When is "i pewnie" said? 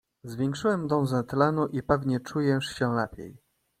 1.67-2.19